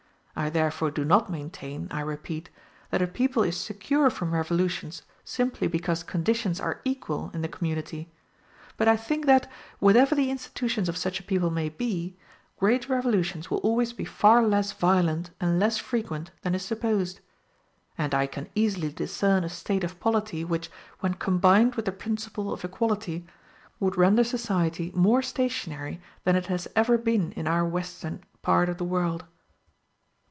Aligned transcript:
I 0.33 0.49
therefore 0.49 0.89
do 0.89 1.03
not 1.05 1.29
maintain, 1.29 1.87
I 1.91 1.99
repeat, 1.99 2.49
that 2.89 3.01
a 3.01 3.05
people 3.05 3.43
is 3.43 3.55
secure 3.57 4.09
from 4.09 4.33
revolutions 4.33 5.03
simply 5.25 5.67
because 5.67 6.01
conditions 6.03 6.59
are 6.59 6.79
equal 6.85 7.29
in 7.35 7.41
the 7.43 7.47
community; 7.49 8.09
but 8.77 8.87
I 8.87 8.95
think 8.97 9.25
that, 9.27 9.51
whatever 9.79 10.15
the 10.15 10.31
institutions 10.31 10.87
of 10.89 10.95
such 10.97 11.19
a 11.19 11.23
people 11.23 11.51
may 11.51 11.67
be, 11.69 12.17
great 12.57 12.87
revolutions 12.89 13.51
will 13.51 13.59
always 13.59 13.91
be 13.93 14.05
far 14.05 14.41
less 14.41 14.71
violent 14.71 15.29
and 15.41 15.59
less 15.59 15.77
frequent 15.77 16.31
than 16.41 16.55
is 16.55 16.63
supposed; 16.65 17.19
and 17.95 18.15
I 18.15 18.25
can 18.25 18.49
easily 18.55 18.91
discern 18.91 19.43
a 19.43 19.49
state 19.49 19.83
of 19.83 19.99
polity, 19.99 20.43
which, 20.45 20.71
when 21.01 21.15
combined 21.15 21.75
with 21.75 21.85
the 21.85 21.91
principle 21.91 22.51
of 22.53 22.63
equality, 22.65 23.27
would 23.81 23.95
render 23.97 24.23
society 24.23 24.91
more 24.95 25.21
stationary 25.21 26.01
than 26.23 26.35
it 26.37 26.45
has 26.47 26.67
ever 26.75 26.97
been 26.97 27.31
in 27.33 27.47
our 27.47 27.65
western 27.65 28.23
apart 28.33 28.69
of 28.69 28.77
the 28.77 28.85
world. 28.85 29.25